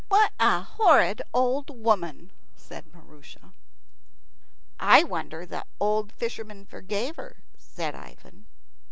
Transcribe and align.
"What 0.07 0.31
a 0.39 0.63
horrid 0.63 1.21
old 1.31 1.69
woman!" 1.69 2.31
said 2.55 2.91
Maroosia. 2.91 3.53
"I 4.79 5.03
wonder 5.03 5.45
the 5.45 5.63
old 5.79 6.11
fisherman 6.11 6.65
forgave 6.65 7.17
her," 7.17 7.43
said 7.55 7.93
Ivan. 7.93 8.47